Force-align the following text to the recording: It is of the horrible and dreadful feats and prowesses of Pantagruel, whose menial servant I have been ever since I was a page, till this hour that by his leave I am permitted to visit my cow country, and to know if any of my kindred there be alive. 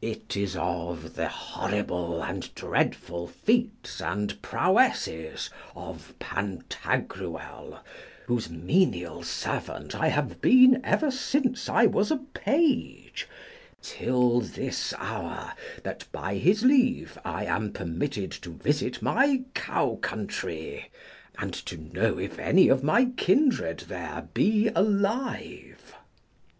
It 0.00 0.36
is 0.36 0.54
of 0.54 1.16
the 1.16 1.26
horrible 1.26 2.22
and 2.22 2.54
dreadful 2.54 3.26
feats 3.26 4.00
and 4.00 4.40
prowesses 4.40 5.50
of 5.74 6.14
Pantagruel, 6.20 7.80
whose 8.26 8.48
menial 8.48 9.24
servant 9.24 9.96
I 9.96 10.06
have 10.06 10.40
been 10.40 10.80
ever 10.84 11.10
since 11.10 11.68
I 11.68 11.86
was 11.86 12.12
a 12.12 12.18
page, 12.18 13.26
till 13.82 14.40
this 14.42 14.94
hour 14.96 15.54
that 15.82 16.04
by 16.12 16.36
his 16.36 16.62
leave 16.62 17.18
I 17.24 17.44
am 17.44 17.72
permitted 17.72 18.30
to 18.42 18.50
visit 18.50 19.02
my 19.02 19.42
cow 19.54 19.98
country, 20.00 20.88
and 21.36 21.52
to 21.66 21.76
know 21.78 22.16
if 22.16 22.38
any 22.38 22.68
of 22.68 22.84
my 22.84 23.06
kindred 23.16 23.80
there 23.88 24.28
be 24.34 24.68
alive. 24.68 25.96